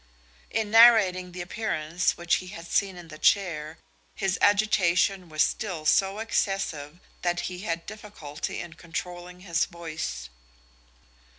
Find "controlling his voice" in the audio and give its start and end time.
8.73-10.29